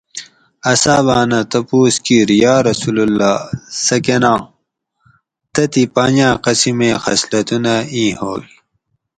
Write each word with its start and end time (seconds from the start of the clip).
اصحاباۤنہ 0.73 1.39
تپوس 1.51 1.95
کیر 2.05 2.27
یارسول 2.43 2.97
اللّہ 3.03 3.33
سہ 3.83 3.97
کناں؟ 4.05 4.39
تتھی 5.53 5.83
پنجاۤ 5.95 6.39
قسمیں 6.45 6.95
خصلتونہ 7.03 7.75
اِیں 7.93 8.13
ہوگ 8.19 8.43